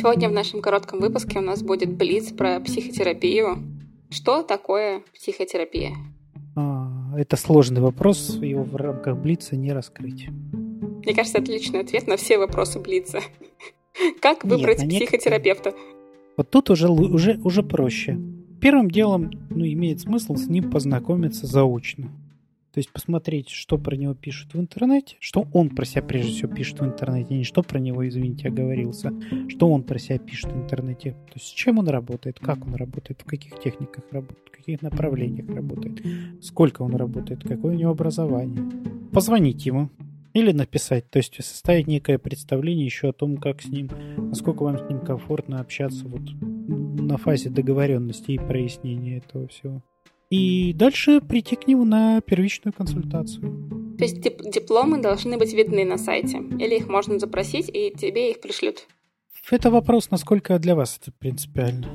Сегодня 0.00 0.30
в 0.30 0.32
нашем 0.32 0.62
коротком 0.62 0.98
выпуске 0.98 1.40
у 1.40 1.42
нас 1.42 1.62
будет 1.62 1.94
блиц 1.94 2.32
про 2.32 2.58
психотерапию. 2.60 3.58
Что 4.08 4.42
такое 4.42 5.02
психотерапия? 5.14 5.94
А, 6.56 7.12
это 7.18 7.36
сложный 7.36 7.82
вопрос, 7.82 8.38
его 8.40 8.62
в 8.62 8.76
рамках 8.76 9.18
блица 9.18 9.56
не 9.56 9.74
раскрыть. 9.74 10.28
Мне 11.04 11.14
кажется, 11.14 11.36
отличный 11.36 11.80
ответ 11.80 12.06
на 12.06 12.16
все 12.16 12.38
вопросы 12.38 12.80
блица. 12.80 13.20
Как 14.22 14.42
выбрать 14.42 14.82
Нет, 14.82 15.02
психотерапевта? 15.02 15.74
Вот 16.38 16.48
тут 16.48 16.70
уже, 16.70 16.88
уже, 16.88 17.38
уже 17.44 17.62
проще. 17.62 18.18
Первым 18.58 18.90
делом 18.90 19.30
ну, 19.50 19.66
имеет 19.66 20.00
смысл 20.00 20.36
с 20.36 20.46
ним 20.46 20.70
познакомиться 20.70 21.46
заочно. 21.46 22.10
То 22.72 22.78
есть 22.78 22.92
посмотреть, 22.92 23.48
что 23.48 23.78
про 23.78 23.96
него 23.96 24.14
пишут 24.14 24.54
в 24.54 24.60
интернете, 24.60 25.16
что 25.18 25.46
он 25.52 25.70
про 25.70 25.84
себя 25.84 26.02
прежде 26.02 26.32
всего 26.32 26.54
пишет 26.54 26.80
в 26.80 26.84
интернете, 26.84 27.34
не 27.34 27.44
что 27.44 27.62
про 27.62 27.78
него, 27.78 28.06
извините, 28.08 28.48
оговорился, 28.48 29.12
что 29.48 29.70
он 29.70 29.82
про 29.82 29.98
себя 29.98 30.18
пишет 30.18 30.52
в 30.52 30.56
интернете. 30.56 31.12
То 31.12 31.34
есть 31.34 31.46
с 31.46 31.50
чем 31.50 31.78
он 31.78 31.88
работает, 31.88 32.38
как 32.38 32.64
он 32.66 32.74
работает, 32.74 33.22
в 33.22 33.24
каких 33.24 33.58
техниках 33.58 34.04
работает, 34.12 34.46
в 34.46 34.56
каких 34.56 34.82
направлениях 34.82 35.48
работает, 35.48 36.00
сколько 36.42 36.82
он 36.82 36.94
работает, 36.94 37.42
какое 37.42 37.74
у 37.74 37.78
него 37.78 37.90
образование. 37.90 38.64
Позвонить 39.12 39.66
ему, 39.66 39.90
или 40.32 40.52
написать, 40.52 41.10
то 41.10 41.18
есть 41.18 41.34
составить 41.44 41.88
некое 41.88 42.18
представление 42.18 42.84
еще 42.84 43.08
о 43.08 43.12
том, 43.12 43.36
как 43.36 43.62
с 43.62 43.66
ним, 43.66 43.90
насколько 44.16 44.62
вам 44.62 44.78
с 44.78 44.88
ним 44.88 45.00
комфортно 45.00 45.60
общаться 45.60 46.06
вот 46.06 46.22
на 46.40 47.16
фазе 47.16 47.50
договоренности 47.50 48.32
и 48.32 48.38
прояснения 48.38 49.18
этого 49.18 49.48
всего. 49.48 49.82
И 50.30 50.72
дальше 50.74 51.20
прийти 51.20 51.56
к 51.56 51.66
нему 51.66 51.84
на 51.84 52.20
первичную 52.20 52.72
консультацию. 52.72 53.96
То 53.98 54.04
есть 54.04 54.18
дип- 54.18 54.48
дипломы 54.48 55.02
должны 55.02 55.36
быть 55.36 55.52
видны 55.52 55.84
на 55.84 55.98
сайте? 55.98 56.38
Или 56.38 56.76
их 56.76 56.88
можно 56.88 57.18
запросить, 57.18 57.68
и 57.68 57.90
тебе 57.90 58.30
их 58.30 58.40
пришлют? 58.40 58.86
Это 59.50 59.70
вопрос, 59.72 60.10
насколько 60.12 60.58
для 60.60 60.76
вас 60.76 60.98
это 61.02 61.10
принципиально. 61.12 61.88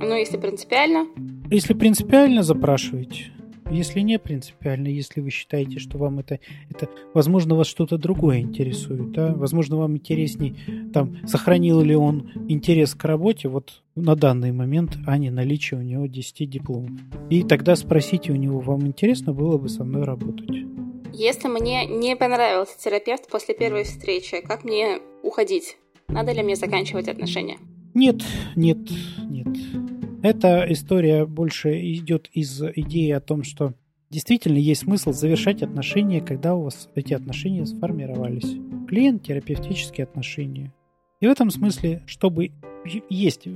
Ну, 0.00 0.14
если 0.14 0.36
принципиально? 0.36 1.06
Если 1.50 1.72
принципиально 1.72 2.42
запрашиваете, 2.42 3.32
если 3.70 4.00
не 4.00 4.18
принципиально, 4.18 4.88
если 4.88 5.20
вы 5.20 5.30
считаете, 5.30 5.78
что 5.78 5.98
вам 5.98 6.18
это, 6.18 6.40
это 6.70 6.88
возможно, 7.12 7.54
вас 7.54 7.66
что-то 7.66 7.98
другое 7.98 8.40
интересует, 8.40 9.12
да, 9.12 9.34
возможно, 9.34 9.76
вам 9.76 9.96
интересней, 9.96 10.56
там, 10.92 11.16
сохранил 11.26 11.80
ли 11.80 11.94
он 11.94 12.30
интерес 12.48 12.94
к 12.94 13.04
работе 13.04 13.48
вот 13.48 13.82
на 13.94 14.16
данный 14.16 14.52
момент, 14.52 14.98
а 15.06 15.18
не 15.18 15.30
наличие 15.30 15.80
у 15.80 15.82
него 15.82 16.06
10 16.06 16.48
дипломов. 16.48 17.00
И 17.30 17.42
тогда 17.42 17.76
спросите 17.76 18.32
у 18.32 18.36
него, 18.36 18.60
вам 18.60 18.86
интересно 18.86 19.32
было 19.32 19.58
бы 19.58 19.68
со 19.68 19.84
мной 19.84 20.04
работать. 20.04 20.50
Если 21.12 21.46
мне 21.46 21.86
не 21.86 22.16
понравился 22.16 22.76
терапевт 22.78 23.28
после 23.28 23.54
первой 23.54 23.84
встречи, 23.84 24.40
как 24.40 24.64
мне 24.64 24.98
уходить? 25.22 25.76
Надо 26.08 26.32
ли 26.32 26.42
мне 26.42 26.56
заканчивать 26.56 27.08
отношения? 27.08 27.58
Нет, 27.94 28.22
нет, 28.56 28.78
нет. 29.30 29.43
Эта 30.24 30.64
история 30.70 31.26
больше 31.26 31.78
идет 31.92 32.30
из 32.32 32.62
идеи 32.62 33.10
о 33.10 33.20
том, 33.20 33.42
что 33.42 33.74
действительно 34.08 34.56
есть 34.56 34.84
смысл 34.84 35.12
завершать 35.12 35.62
отношения, 35.62 36.22
когда 36.22 36.54
у 36.54 36.62
вас 36.62 36.88
эти 36.94 37.12
отношения 37.12 37.66
сформировались. 37.66 38.56
Клиент-терапевтические 38.88 40.04
отношения. 40.04 40.72
И 41.20 41.26
в 41.26 41.30
этом 41.30 41.50
смысле, 41.50 42.04
чтобы 42.06 42.52
есть 43.10 43.46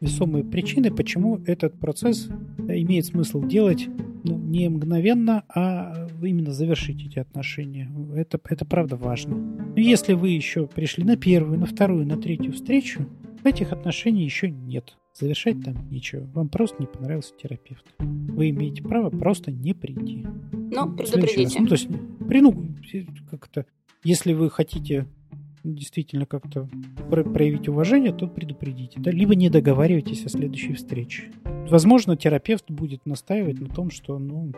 весомые 0.00 0.44
причины, 0.44 0.90
почему 0.90 1.38
этот 1.46 1.78
процесс 1.78 2.26
имеет 2.58 3.06
смысл 3.06 3.44
делать 3.44 3.86
ну, 4.24 4.36
не 4.36 4.68
мгновенно, 4.68 5.44
а 5.54 6.08
именно 6.20 6.50
завершить 6.50 7.06
эти 7.06 7.20
отношения. 7.20 7.88
Это, 8.16 8.40
это 8.48 8.64
правда 8.64 8.96
важно. 8.96 9.36
Но 9.36 9.80
если 9.80 10.14
вы 10.14 10.30
еще 10.30 10.66
пришли 10.66 11.04
на 11.04 11.16
первую, 11.16 11.60
на 11.60 11.66
вторую, 11.66 12.04
на 12.04 12.16
третью 12.16 12.52
встречу, 12.52 13.06
этих 13.44 13.70
отношений 13.70 14.24
еще 14.24 14.50
нет. 14.50 14.96
Завершать 15.18 15.64
там 15.64 15.88
нечего. 15.90 16.28
Вам 16.34 16.48
просто 16.48 16.76
не 16.78 16.86
понравился 16.86 17.32
терапевт. 17.36 17.86
Вы 17.98 18.50
имеете 18.50 18.82
право 18.82 19.08
просто 19.08 19.50
не 19.50 19.72
прийти. 19.72 20.26
Ну, 20.52 20.94
предупредите. 20.94 21.60
Ну, 21.60 21.66
то 21.66 21.74
есть, 21.74 21.88
при, 22.28 22.40
ну, 22.40 22.68
как-то, 23.30 23.64
если 24.04 24.34
вы 24.34 24.50
хотите 24.50 25.06
действительно 25.64 26.26
как-то 26.26 26.68
проявить 27.08 27.66
уважение, 27.68 28.12
то 28.12 28.28
предупредите. 28.28 29.00
Да? 29.00 29.10
Либо 29.10 29.34
не 29.34 29.48
договаривайтесь 29.48 30.24
о 30.26 30.28
следующей 30.28 30.74
встрече. 30.74 31.30
Возможно, 31.70 32.16
терапевт 32.16 32.70
будет 32.70 33.06
настаивать 33.06 33.58
на 33.58 33.68
том, 33.68 33.90
что 33.90 34.18
ну, 34.18 34.52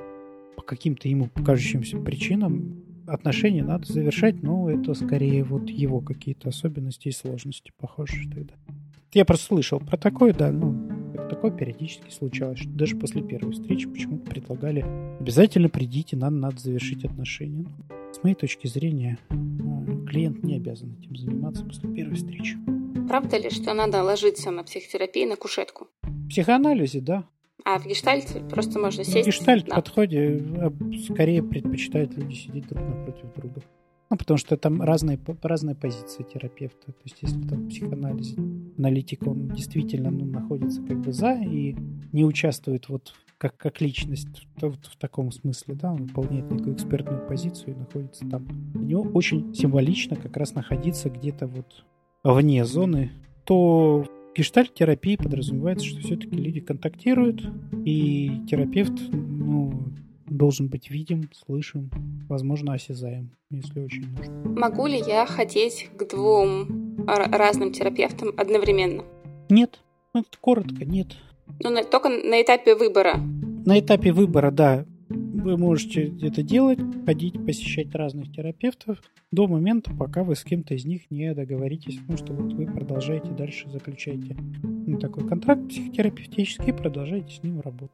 по 0.57 0.63
каким-то 0.63 1.09
ему 1.09 1.31
кажущимся 1.45 1.99
причинам 1.99 2.83
отношения 3.07 3.63
надо 3.63 3.91
завершать, 3.91 4.43
но 4.43 4.71
это 4.71 4.93
скорее 4.95 5.45
вот 5.45 5.71
его 5.71 6.01
какие-то 6.01 6.51
особенности 6.51 7.09
и 7.09 7.13
сложности, 7.13 7.73
похоже, 7.79 8.29
тогда. 8.29 8.55
Я 9.13 9.25
просто 9.25 9.47
слышал 9.47 9.81
про 9.81 9.97
такое, 9.97 10.35
да, 10.35 10.53
ну, 10.53 10.75
такое 11.31 11.51
периодически 11.51 12.11
случалось, 12.11 12.61
что 12.61 12.69
даже 12.69 12.97
после 12.97 13.23
первой 13.23 13.53
встречи 13.53 13.89
почему-то 13.89 14.31
предлагали 14.31 14.85
обязательно 15.19 15.69
придите, 15.69 16.17
нам 16.17 16.41
надо 16.41 16.59
завершить 16.59 17.05
отношения. 17.05 17.65
Ну, 17.65 18.13
с 18.13 18.23
моей 18.23 18.35
точки 18.35 18.67
зрения, 18.67 19.19
ну, 19.31 20.05
клиент 20.07 20.43
не 20.43 20.57
обязан 20.57 20.97
этим 21.01 21.17
заниматься 21.17 21.65
после 21.65 21.89
первой 21.91 22.17
встречи. 22.17 22.59
Правда 23.09 23.39
ли, 23.39 23.49
что 23.49 23.73
надо 23.73 24.03
ложиться 24.03 24.51
на 24.51 24.63
психотерапии 24.63 25.25
на 25.25 25.37
кушетку? 25.37 25.89
В 26.03 26.29
психоанализе, 26.29 27.01
да. 27.01 27.25
А 27.65 27.79
в 27.79 27.87
гештальте 27.87 28.41
просто 28.51 28.79
можно 28.79 29.05
сесть? 29.05 29.25
В 29.25 29.27
гештальт-подходе 29.27 30.43
а, 30.59 30.73
скорее 31.11 31.43
предпочитают 31.43 32.15
люди 32.17 32.35
сидеть 32.35 32.69
друг 32.69 32.83
напротив 32.87 33.27
друга. 33.37 33.63
Ну, 34.11 34.17
потому 34.17 34.39
что 34.39 34.57
там 34.57 34.81
разные, 34.81 35.19
разные 35.43 35.75
позиции 35.75 36.23
терапевта. 36.23 36.93
То 36.93 37.01
есть, 37.05 37.19
если 37.21 37.41
там 37.43 37.65
в 37.65 37.69
психоанализе 37.69 38.37
аналитик, 38.79 39.27
он 39.27 39.49
действительно 39.49 40.11
ну, 40.11 40.25
находится 40.25 40.83
как 40.83 41.01
бы 41.01 41.13
за 41.13 41.35
и 41.35 41.77
не 42.13 42.25
участвует 42.25 42.89
вот 42.89 43.15
как, 43.37 43.57
как 43.57 43.81
личность 43.81 44.47
в, 44.57 44.63
в, 44.63 44.77
в 44.77 44.97
таком 44.99 45.31
смысле, 45.31 45.75
да, 45.75 45.93
он 45.93 46.07
выполняет 46.07 46.51
некую 46.51 46.75
экспертную 46.75 47.27
позицию 47.27 47.75
и 47.75 47.79
находится 47.79 48.29
там. 48.29 48.47
Для 48.75 48.85
него 48.85 49.03
очень 49.15 49.55
символично 49.55 50.17
как 50.17 50.37
раз 50.37 50.55
находиться 50.55 51.09
где-то 51.09 51.47
вот 51.47 51.85
вне 52.25 52.65
зоны, 52.65 53.13
то 53.45 54.05
гештальт-терапии 54.35 55.17
подразумевается, 55.17 55.87
что 55.87 56.01
все-таки 56.01 56.37
люди 56.37 56.61
контактируют, 56.61 57.47
и 57.85 58.43
терапевт, 58.49 58.93
ну, 59.13 59.85
должен 60.31 60.69
быть 60.69 60.91
видим, 60.91 61.31
слышим, 61.33 61.91
возможно, 62.29 62.75
осязаем, 62.75 63.31
если 63.51 63.81
очень 63.81 64.07
нужно. 64.17 64.35
Могу 64.59 64.87
ли 64.87 64.99
я 64.99 65.27
хотеть 65.27 65.89
к 65.97 66.09
двум 66.09 66.97
разным 67.07 67.73
терапевтам 67.73 68.33
одновременно? 68.37 69.05
Нет. 69.49 69.81
Ну, 70.15 70.21
это 70.21 70.39
коротко, 70.41 70.85
нет. 70.85 71.17
Ну, 71.61 71.71
только 71.85 72.09
на 72.09 72.43
этапе 72.43 72.75
выбора. 72.75 73.17
На 73.65 73.79
этапе 73.79 74.13
выбора, 74.13 74.51
да. 74.51 74.85
Вы 75.09 75.57
можете 75.57 76.13
это 76.21 76.43
делать, 76.43 76.79
ходить, 77.07 77.45
посещать 77.47 77.95
разных 77.95 78.31
терапевтов 78.33 78.99
до 79.31 79.47
момента, 79.47 79.91
пока 79.95 80.25
вы 80.25 80.37
с 80.37 80.45
кем-то 80.45 80.75
из 80.75 80.85
них 80.85 81.11
не 81.11 81.33
договоритесь, 81.33 81.97
потому 81.99 82.19
что 82.19 82.33
вот 82.35 82.53
вы 82.53 82.67
продолжаете 82.67 83.31
дальше, 83.31 83.71
заключаете 83.71 84.37
ну, 84.63 84.99
такой 84.99 85.27
контракт 85.27 85.69
психотерапевтический 85.69 86.69
и 86.69 86.73
продолжаете 86.73 87.35
с 87.35 87.43
ним 87.43 87.61
работу. 87.61 87.93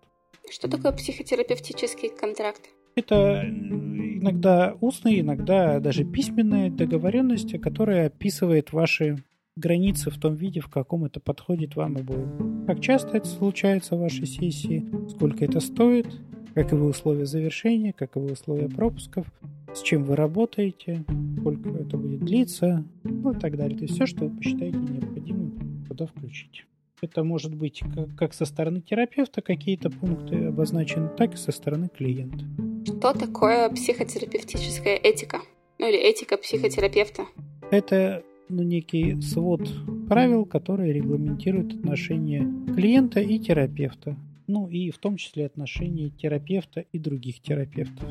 Что 0.50 0.68
такое 0.68 0.92
психотерапевтический 0.92 2.10
контракт? 2.10 2.60
Это 2.94 3.44
иногда 3.44 4.76
устные, 4.80 5.20
иногда 5.20 5.80
даже 5.80 6.04
письменные 6.04 6.70
договоренности, 6.70 7.58
которые 7.58 8.06
описывают 8.06 8.72
ваши 8.72 9.18
границы 9.56 10.10
в 10.10 10.18
том 10.18 10.34
виде, 10.34 10.60
в 10.60 10.68
каком 10.68 11.04
это 11.04 11.20
подходит 11.20 11.76
вам 11.76 11.96
обоим. 11.96 12.64
Как 12.66 12.80
часто 12.80 13.16
это 13.16 13.26
случается 13.26 13.96
в 13.96 14.00
вашей 14.00 14.26
сессии, 14.26 14.84
сколько 15.10 15.44
это 15.44 15.60
стоит, 15.60 16.06
каковы 16.54 16.88
условия 16.88 17.26
завершения, 17.26 17.92
каковы 17.92 18.32
условия 18.32 18.68
пропусков, 18.68 19.26
с 19.74 19.82
чем 19.82 20.04
вы 20.04 20.16
работаете, 20.16 21.04
сколько 21.38 21.68
это 21.70 21.96
будет 21.96 22.20
длиться, 22.20 22.84
ну 23.02 23.32
и 23.32 23.38
так 23.38 23.56
далее. 23.56 23.76
То 23.76 23.84
есть 23.84 23.94
все, 23.94 24.06
что 24.06 24.26
вы 24.26 24.36
посчитаете 24.36 24.78
необходимым, 24.78 25.84
туда 25.88 26.06
включить. 26.06 26.64
Это 27.02 27.24
может 27.24 27.54
быть 27.54 27.82
как, 28.16 28.34
со 28.34 28.44
стороны 28.44 28.80
терапевта 28.80 29.42
какие-то 29.42 29.90
пункты 29.90 30.46
обозначены, 30.46 31.08
так 31.16 31.34
и 31.34 31.36
со 31.36 31.52
стороны 31.52 31.88
клиента. 31.88 32.44
Что 32.86 33.12
такое 33.12 33.68
психотерапевтическая 33.70 34.96
этика? 34.96 35.40
Ну 35.78 35.88
или 35.88 35.98
этика 35.98 36.36
психотерапевта? 36.36 37.26
Это 37.70 38.22
ну, 38.48 38.62
некий 38.62 39.20
свод 39.20 39.68
правил, 40.08 40.44
которые 40.44 40.92
регламентируют 40.92 41.74
отношения 41.74 42.46
клиента 42.74 43.20
и 43.20 43.38
терапевта. 43.38 44.16
Ну 44.46 44.68
и 44.68 44.90
в 44.90 44.98
том 44.98 45.16
числе 45.16 45.46
отношения 45.46 46.10
терапевта 46.10 46.84
и 46.92 46.98
других 46.98 47.40
терапевтов. 47.40 48.08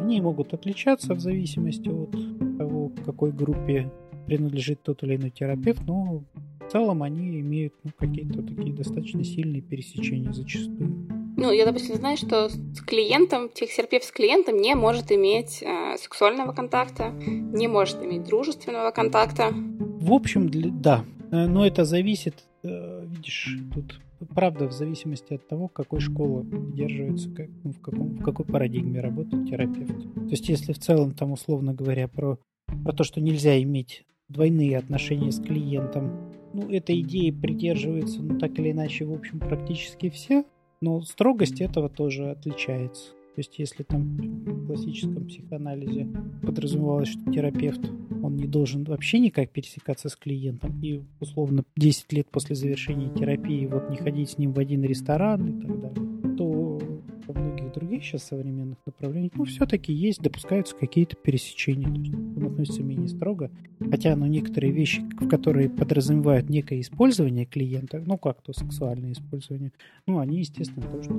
Они 0.00 0.20
могут 0.20 0.54
отличаться 0.54 1.14
в 1.14 1.20
зависимости 1.20 1.88
от 1.88 2.12
того, 2.58 2.90
к 2.90 3.04
какой 3.04 3.32
группе 3.32 3.90
принадлежит 4.26 4.82
тот 4.82 5.02
или 5.02 5.16
иной 5.16 5.30
терапевт, 5.30 5.82
но 5.86 6.22
в 6.68 6.72
целом 6.72 7.02
они 7.02 7.40
имеют 7.40 7.74
ну, 7.82 7.90
какие-то 7.98 8.42
такие 8.42 8.74
достаточно 8.74 9.24
сильные 9.24 9.62
пересечения 9.62 10.32
зачастую. 10.32 11.06
Ну, 11.36 11.52
я, 11.52 11.66
допустим, 11.66 11.94
знаю, 11.94 12.16
что 12.16 12.48
с 12.48 12.80
клиентом, 12.84 13.48
психотерапевт 13.48 14.04
с 14.04 14.10
клиентом 14.10 14.56
не 14.56 14.74
может 14.74 15.12
иметь 15.12 15.62
э, 15.62 15.96
сексуального 15.96 16.52
контакта, 16.52 17.10
не 17.10 17.68
может 17.68 18.02
иметь 18.02 18.24
дружественного 18.24 18.90
контакта. 18.90 19.50
В 19.52 20.12
общем, 20.12 20.48
для, 20.48 20.70
да, 20.70 21.04
Э, 21.30 21.46
но 21.46 21.66
это 21.66 21.84
зависит, 21.84 22.44
э, 22.62 23.06
видишь, 23.06 23.58
тут 23.74 24.00
правда 24.34 24.66
в 24.66 24.72
зависимости 24.72 25.34
от 25.34 25.46
того, 25.46 25.68
какой 25.68 26.00
школы 26.00 26.44
придерживается, 26.44 27.30
как, 27.30 27.48
ну, 27.64 27.72
в, 27.72 27.80
каком, 27.80 28.16
в 28.16 28.22
какой 28.22 28.44
парадигме 28.46 29.00
работает 29.00 29.48
терапевт. 29.48 30.14
То 30.14 30.30
есть 30.30 30.48
если 30.48 30.72
в 30.72 30.78
целом 30.78 31.12
там 31.12 31.32
условно 31.32 31.74
говоря 31.74 32.08
про, 32.08 32.38
про 32.84 32.92
то, 32.92 33.04
что 33.04 33.20
нельзя 33.20 33.60
иметь 33.62 34.04
двойные 34.28 34.78
отношения 34.78 35.30
с 35.30 35.40
клиентом, 35.40 36.32
ну, 36.52 36.70
этой 36.70 37.00
идеи 37.00 37.30
придерживаются, 37.30 38.22
ну, 38.22 38.38
так 38.38 38.58
или 38.58 38.72
иначе, 38.72 39.04
в 39.04 39.12
общем, 39.12 39.38
практически 39.38 40.10
все, 40.10 40.44
но 40.80 41.00
строгость 41.02 41.60
этого 41.60 41.88
тоже 41.88 42.30
отличается. 42.30 43.10
То 43.38 43.40
есть 43.40 43.58
если 43.58 43.84
там 43.84 44.16
в 44.16 44.66
классическом 44.66 45.26
психоанализе 45.26 46.08
подразумевалось, 46.42 47.10
что 47.10 47.30
терапевт, 47.30 47.88
он 48.20 48.34
не 48.34 48.48
должен 48.48 48.82
вообще 48.82 49.20
никак 49.20 49.50
пересекаться 49.50 50.08
с 50.08 50.16
клиентом 50.16 50.80
и 50.82 51.02
условно 51.20 51.62
10 51.76 52.12
лет 52.12 52.28
после 52.32 52.56
завершения 52.56 53.08
терапии 53.14 53.66
вот 53.66 53.90
не 53.90 53.96
ходить 53.96 54.30
с 54.30 54.38
ним 54.38 54.52
в 54.52 54.58
один 54.58 54.82
ресторан 54.82 55.46
и 55.46 55.60
так 55.62 55.80
далее, 55.80 56.17
во 57.28 57.38
многих 57.38 57.72
других 57.72 58.04
сейчас 58.04 58.24
современных 58.24 58.78
направлениях, 58.86 59.32
ну, 59.34 59.44
все-таки 59.44 59.92
есть, 59.92 60.20
допускаются 60.22 60.74
какие-то 60.74 61.14
пересечения. 61.16 61.88
То 61.88 62.00
есть 62.00 62.14
он 62.14 62.46
относится 62.46 62.82
менее 62.82 63.08
строго. 63.08 63.50
Хотя, 63.90 64.16
ну, 64.16 64.26
некоторые 64.26 64.72
вещи, 64.72 65.02
в 65.20 65.28
которые 65.28 65.68
подразумевают 65.68 66.48
некое 66.48 66.80
использование 66.80 67.44
клиента, 67.44 68.02
ну, 68.04 68.16
как 68.16 68.42
то 68.42 68.52
сексуальное 68.52 69.12
использование, 69.12 69.72
ну, 70.06 70.18
они, 70.18 70.38
естественно, 70.38 70.86
тоже 70.86 71.10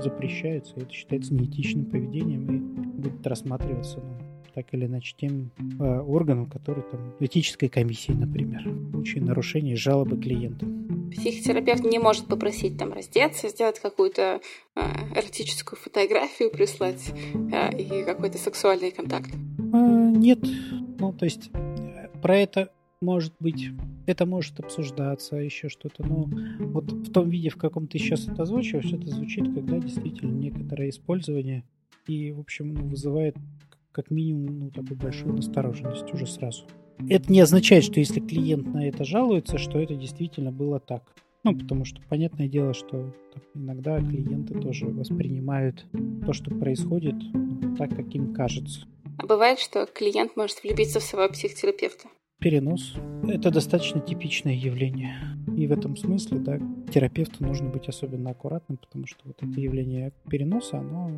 запрещаются, 0.00 0.74
это 0.76 0.90
считается 0.90 1.34
неэтичным 1.34 1.86
поведением 1.86 2.50
и 2.50 3.00
будет 3.00 3.26
рассматриваться, 3.26 3.98
ну, 3.98 4.27
так 4.58 4.74
или 4.74 4.86
иначе 4.86 5.14
тем 5.16 5.52
э, 5.78 6.00
органом, 6.00 6.46
который 6.46 6.82
там 6.90 7.14
этической 7.20 7.68
комиссии, 7.68 8.10
например, 8.10 8.68
в 8.68 8.90
случае 8.90 9.22
нарушения 9.22 9.76
жалобы 9.76 10.20
клиента. 10.20 10.66
Психотерапевт 11.12 11.84
не 11.84 12.00
может 12.00 12.26
попросить 12.26 12.76
там 12.76 12.92
раздеться, 12.92 13.50
сделать 13.50 13.78
какую-то 13.78 14.40
э, 14.74 14.80
эротическую 15.14 15.78
фотографию, 15.78 16.50
прислать 16.50 17.12
э, 17.52 17.78
и 17.78 18.02
какой-то 18.02 18.36
сексуальный 18.36 18.90
контакт. 18.90 19.30
Э, 19.32 20.10
нет, 20.16 20.40
ну 20.98 21.12
то 21.12 21.24
есть 21.24 21.50
э, 21.54 22.08
про 22.20 22.36
это 22.36 22.72
может 23.00 23.32
быть, 23.38 23.68
это 24.06 24.26
может 24.26 24.58
обсуждаться, 24.58 25.36
еще 25.36 25.68
что-то, 25.68 26.04
но 26.04 26.28
вот 26.58 26.90
в 26.90 27.12
том 27.12 27.28
виде, 27.28 27.48
в 27.48 27.56
каком 27.56 27.86
ты 27.86 28.00
сейчас 28.00 28.26
это 28.26 28.42
озвучиваешь, 28.42 28.92
это 28.92 29.08
звучит, 29.08 29.54
когда 29.54 29.78
действительно 29.78 30.32
некоторое 30.32 30.88
использование 30.88 31.62
и, 32.08 32.32
в 32.32 32.40
общем, 32.40 32.88
вызывает 32.88 33.36
как 33.98 34.12
минимум 34.12 34.60
ну, 34.60 34.70
такую 34.70 34.96
большую 34.96 35.34
настороженность 35.34 36.14
уже 36.14 36.24
сразу. 36.24 36.62
Это 37.08 37.32
не 37.32 37.40
означает, 37.40 37.82
что 37.82 37.98
если 37.98 38.20
клиент 38.20 38.72
на 38.72 38.86
это 38.86 39.02
жалуется, 39.02 39.58
что 39.58 39.80
это 39.80 39.96
действительно 39.96 40.52
было 40.52 40.78
так. 40.78 41.02
Ну, 41.42 41.58
потому 41.58 41.84
что 41.84 42.00
понятное 42.08 42.46
дело, 42.46 42.74
что 42.74 43.12
иногда 43.56 43.98
клиенты 43.98 44.54
тоже 44.60 44.86
воспринимают 44.86 45.84
то, 46.24 46.32
что 46.32 46.54
происходит, 46.54 47.16
ну, 47.32 47.74
так, 47.74 47.90
как 47.90 48.14
им 48.14 48.34
кажется. 48.34 48.86
А 49.18 49.26
бывает, 49.26 49.58
что 49.58 49.84
клиент 49.86 50.36
может 50.36 50.62
влюбиться 50.62 51.00
в 51.00 51.02
своего 51.02 51.32
психотерапевта? 51.32 52.06
Перенос– 52.38 52.94
это 53.28 53.50
достаточно 53.50 54.00
типичное 54.00 54.54
явление. 54.54 55.18
И 55.56 55.66
в 55.66 55.72
этом 55.72 55.96
смысле, 55.96 56.38
да, 56.38 56.60
терапевту 56.92 57.44
нужно 57.44 57.68
быть 57.68 57.88
особенно 57.88 58.30
аккуратным, 58.30 58.78
потому 58.78 59.06
что 59.08 59.18
вот 59.24 59.42
это 59.42 59.60
явление 59.60 60.12
переноса, 60.30 60.78
оно 60.78 61.10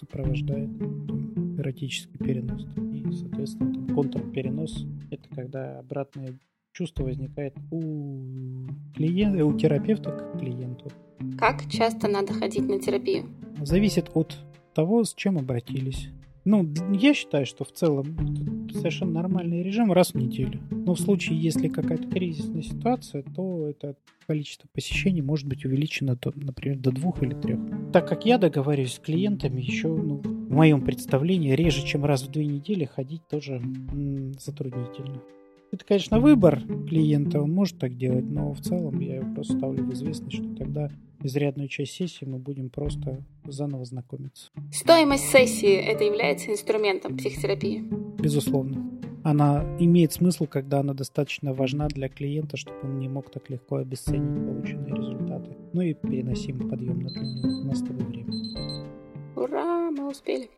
сопровождает 0.00 0.78
там, 0.78 1.56
эротический 1.58 2.18
перенос. 2.18 2.66
И, 2.76 3.12
соответственно, 3.12 3.74
там, 3.74 3.88
контрперенос– 3.94 4.84
это 5.10 5.28
когда 5.34 5.78
обратное 5.78 6.38
чувство 6.72 7.04
возникает 7.04 7.54
у 7.70 8.66
клиента, 8.94 9.44
у 9.44 9.56
терапевта 9.58 10.10
к 10.10 10.38
клиенту. 10.38 10.90
Как 11.38 11.68
часто 11.70 12.08
надо 12.08 12.32
ходить 12.32 12.66
на 12.66 12.80
терапию? 12.80 13.24
Зависит 13.62 14.10
от 14.14 14.38
того, 14.74 15.04
с 15.04 15.14
чем 15.14 15.36
обратились. 15.38 16.08
Ну, 16.50 16.68
я 16.92 17.14
считаю, 17.14 17.46
что 17.46 17.62
в 17.62 17.70
целом 17.70 18.68
совершенно 18.72 19.12
нормальный 19.12 19.62
режим 19.62 19.92
раз 19.92 20.14
в 20.14 20.16
неделю. 20.16 20.60
Но 20.72 20.94
в 20.94 21.00
случае, 21.00 21.38
если 21.38 21.68
какая-то 21.68 22.08
кризисная 22.08 22.62
ситуация, 22.62 23.22
то 23.22 23.68
это 23.68 23.94
количество 24.26 24.68
посещений 24.74 25.22
может 25.22 25.46
быть 25.46 25.64
увеличено, 25.64 26.16
до, 26.16 26.32
например, 26.34 26.80
до 26.80 26.90
двух 26.90 27.22
или 27.22 27.34
трех. 27.34 27.60
Так 27.92 28.08
как 28.08 28.26
я 28.26 28.36
договариваюсь 28.36 28.94
с 28.94 28.98
клиентами, 28.98 29.60
еще 29.60 29.86
ну, 29.86 30.16
в 30.16 30.50
моем 30.50 30.84
представлении 30.84 31.52
реже, 31.52 31.86
чем 31.86 32.04
раз 32.04 32.24
в 32.24 32.32
две 32.32 32.46
недели 32.46 32.84
ходить 32.84 33.22
тоже 33.28 33.62
м- 33.92 34.32
затруднительно. 34.36 35.20
Это, 35.72 35.84
конечно, 35.84 36.18
выбор 36.18 36.60
клиента, 36.88 37.40
он 37.40 37.52
может 37.52 37.78
так 37.78 37.96
делать, 37.96 38.24
но 38.24 38.52
в 38.52 38.60
целом 38.60 38.98
я 39.00 39.16
его 39.16 39.34
просто 39.34 39.56
ставлю 39.56 39.84
в 39.84 39.92
известность, 39.92 40.36
что 40.36 40.54
тогда 40.56 40.90
изрядную 41.22 41.68
часть 41.68 41.92
сессии 41.92 42.24
мы 42.24 42.38
будем 42.38 42.70
просто 42.70 43.24
заново 43.44 43.84
знакомиться. 43.84 44.50
Стоимость 44.72 45.30
сессии 45.30 45.74
это 45.74 46.04
является 46.04 46.50
инструментом 46.50 47.16
психотерапии? 47.16 47.84
Безусловно. 48.18 48.90
Она 49.22 49.64
имеет 49.78 50.12
смысл, 50.12 50.46
когда 50.46 50.80
она 50.80 50.94
достаточно 50.94 51.52
важна 51.52 51.88
для 51.88 52.08
клиента, 52.08 52.56
чтобы 52.56 52.78
он 52.84 52.98
не 52.98 53.08
мог 53.08 53.30
так 53.30 53.50
легко 53.50 53.76
обесценить 53.76 54.46
полученные 54.46 54.94
результаты. 54.94 55.56
Ну 55.72 55.82
и 55.82 55.92
переносимый 55.92 56.68
подъем 56.68 57.00
него. 57.00 57.60
У 57.62 57.66
нас 57.66 57.78
с 57.78 57.82
тобой 57.82 58.06
время. 58.06 58.32
Ура, 59.36 59.90
мы 59.90 60.08
успели. 60.08 60.48